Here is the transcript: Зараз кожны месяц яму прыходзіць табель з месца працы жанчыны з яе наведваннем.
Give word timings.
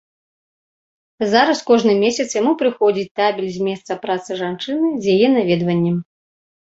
Зараз 1.33 1.59
кожны 1.69 1.93
месяц 2.05 2.25
яму 2.41 2.53
прыходзіць 2.63 3.11
табель 3.21 3.51
з 3.59 3.63
месца 3.71 3.91
працы 4.07 4.31
жанчыны 4.41 4.87
з 5.05 5.19
яе 5.19 5.27
наведваннем. 5.39 5.97